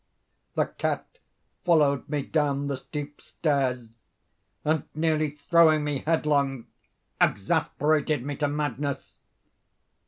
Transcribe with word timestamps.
The 0.55 0.65
cat 0.65 1.19
followed 1.63 2.09
me 2.09 2.23
down 2.23 2.65
the 2.65 2.75
steep 2.75 3.21
stairs, 3.21 3.91
and, 4.65 4.85
nearly 4.95 5.29
throwing 5.29 5.83
me 5.83 5.99
headlong, 6.07 6.65
exasperated 7.21 8.25
me 8.25 8.35
to 8.37 8.47
madness. 8.47 9.19